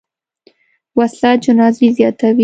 وسله 0.99 1.29
جنازې 1.43 1.87
زیاتوي 1.97 2.39